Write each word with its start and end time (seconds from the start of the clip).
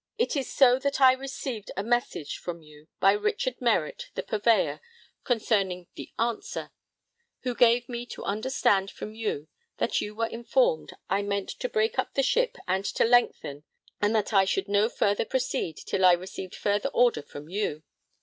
It 0.17 0.35
is 0.35 0.51
so 0.51 0.79
that 0.79 0.99
I 0.99 1.11
received 1.13 1.69
a 1.77 1.83
message 1.83 2.39
from 2.39 2.63
you 2.63 2.87
by 2.99 3.11
Richard 3.11 3.61
Meritt, 3.61 4.09
the 4.15 4.23
purveyor, 4.23 4.81
concerning 5.23 5.89
the 5.93 6.11
Answer, 6.17 6.71
who 7.41 7.53
gave 7.53 7.87
me 7.87 8.07
to 8.07 8.23
understand 8.23 8.89
from 8.89 9.13
you 9.13 9.47
that 9.77 10.01
you 10.01 10.15
were 10.15 10.25
informed 10.25 10.93
I 11.07 11.21
meant 11.21 11.49
to 11.49 11.69
break 11.69 11.99
up 11.99 12.15
the 12.15 12.23
ship 12.23 12.57
and 12.67 12.83
to 12.85 13.05
lengthen, 13.05 13.63
and 14.01 14.15
that 14.15 14.33
I 14.33 14.43
should 14.43 14.67
no 14.67 14.89
further 14.89 15.23
proceed 15.23 15.77
till 15.77 16.03
I 16.03 16.13
received 16.13 16.55
further 16.55 16.89
order 16.89 17.21
from 17.21 17.47
you. 17.47 17.83